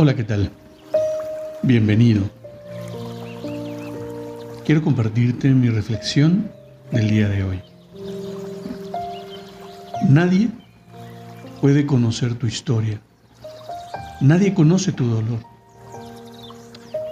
Hola, 0.00 0.14
¿qué 0.14 0.22
tal? 0.22 0.48
Bienvenido. 1.64 2.22
Quiero 4.64 4.80
compartirte 4.80 5.48
mi 5.48 5.70
reflexión 5.70 6.52
del 6.92 7.10
día 7.10 7.28
de 7.28 7.42
hoy. 7.42 7.60
Nadie 10.08 10.50
puede 11.60 11.84
conocer 11.84 12.34
tu 12.34 12.46
historia. 12.46 13.00
Nadie 14.20 14.54
conoce 14.54 14.92
tu 14.92 15.04
dolor. 15.04 15.40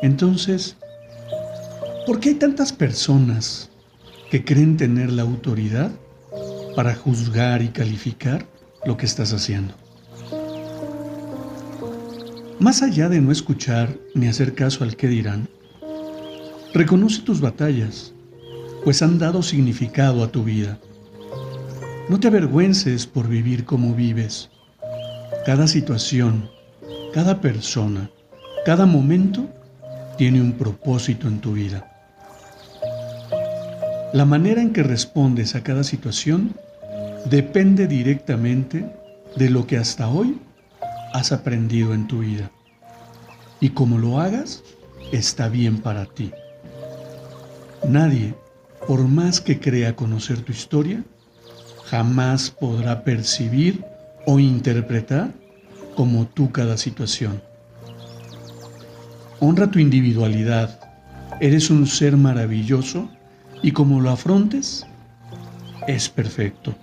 Entonces, 0.03 0.77
¿por 2.06 2.21
qué 2.21 2.28
hay 2.28 2.34
tantas 2.37 2.73
personas 2.73 3.69
que 4.31 4.45
creen 4.45 4.77
tener 4.77 5.11
la 5.11 5.23
autoridad 5.23 5.91
para 6.77 6.95
juzgar 6.95 7.62
y 7.62 7.71
calificar 7.71 8.47
lo 8.84 8.97
que 8.97 9.06
estás 9.06 9.33
haciendo? 9.33 9.75
Más 12.59 12.83
allá 12.83 13.11
de 13.11 13.21
no 13.21 13.33
escuchar 13.33 13.99
ni 14.15 14.29
hacer 14.29 14.55
caso 14.55 14.83
al 14.83 14.97
que 14.97 15.09
dirán, 15.09 15.47
reconoce 16.73 17.21
tus 17.21 17.43
batallas, 17.43 18.15
pues 18.83 19.03
han 19.03 19.19
dado 19.19 19.43
significado 19.43 20.25
a 20.25 20.29
tu 20.29 20.43
vida. 20.43 20.79
No 22.09 22.19
te 22.19 22.29
avergüences 22.29 23.07
por 23.07 23.29
vivir 23.29 23.67
como 23.67 23.95
vives. 23.95 24.49
Cada 25.45 25.67
situación, 25.67 26.49
cada 27.12 27.43
persona, 27.43 28.11
cada 28.65 28.87
momento 28.87 29.51
tiene 30.17 30.41
un 30.41 30.53
propósito 30.53 31.29
en 31.29 31.41
tu 31.41 31.53
vida. 31.53 31.93
La 34.15 34.25
manera 34.25 34.62
en 34.62 34.73
que 34.73 34.83
respondes 34.83 35.55
a 35.55 35.62
cada 35.62 35.84
situación 35.84 36.55
depende 37.29 37.87
directamente 37.87 38.91
de 39.37 39.51
lo 39.51 39.67
que 39.67 39.77
hasta 39.77 40.09
hoy 40.09 40.39
has 41.17 41.33
aprendido 41.33 41.95
en 41.95 42.06
tu 42.06 42.19
vida. 42.20 42.50
Y 43.59 43.70
como 43.70 43.98
lo 43.98 44.20
hagas, 44.20 44.62
está 45.12 45.48
bien 45.48 45.78
para 45.78 46.05
ti. 46.05 46.31
Nadie, 47.89 48.34
por 48.86 49.00
más 49.09 49.41
que 49.41 49.59
crea 49.59 49.97
conocer 49.97 50.42
tu 50.42 50.53
historia, 50.53 51.03
jamás 51.84 52.50
podrá 52.50 53.03
percibir 53.03 53.83
o 54.27 54.39
interpretar 54.39 55.33
como 55.94 56.27
tú 56.27 56.53
cada 56.53 56.77
situación. 56.77 57.41
Honra 59.41 59.70
tu 59.70 59.78
individualidad. 59.78 60.81
Eres 61.41 61.70
un 61.70 61.87
ser 61.87 62.17
maravilloso 62.17 63.09
y 63.62 63.72
como 63.72 64.00
lo 64.00 64.11
afrontes, 64.11 64.87
es 65.87 66.09
perfecto. 66.09 66.75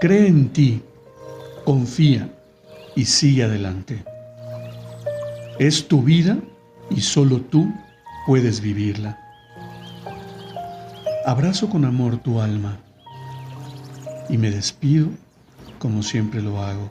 Cree 0.00 0.26
en 0.26 0.48
ti 0.48 0.82
confía 1.64 2.28
y 2.96 3.04
sigue 3.04 3.44
adelante. 3.44 4.02
Es 5.58 5.88
tu 5.88 6.02
vida 6.02 6.38
y 6.90 7.00
solo 7.00 7.40
tú 7.40 7.72
puedes 8.26 8.60
vivirla. 8.60 9.18
Abrazo 11.26 11.68
con 11.68 11.84
amor 11.84 12.18
tu 12.18 12.40
alma 12.40 12.78
y 14.28 14.38
me 14.38 14.50
despido 14.50 15.08
como 15.78 16.02
siempre 16.02 16.42
lo 16.42 16.62
hago. 16.62 16.90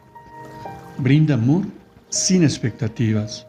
Brinda 0.97 1.36
amor 1.36 1.66
sin 2.09 2.44
expectativas. 2.44 3.46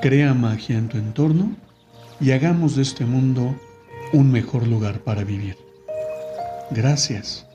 Crea 0.00 0.34
magia 0.34 0.78
en 0.78 0.88
tu 0.88 0.98
entorno 0.98 1.54
y 2.20 2.32
hagamos 2.32 2.76
de 2.76 2.82
este 2.82 3.04
mundo 3.04 3.54
un 4.12 4.30
mejor 4.30 4.66
lugar 4.66 5.00
para 5.00 5.24
vivir. 5.24 5.56
Gracias. 6.70 7.46